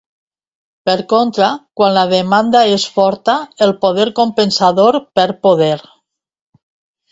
Per 0.89 0.95
contra, 1.11 1.49
quan 1.81 1.93
la 1.97 2.05
demanda 2.13 2.63
és 2.79 2.87
forta 2.97 3.37
el 3.67 3.75
poder 3.85 4.09
compensador 4.23 5.01
perd 5.21 5.41
poder. 5.47 5.81